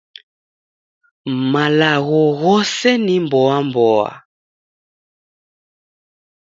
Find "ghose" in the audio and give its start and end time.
2.41-2.91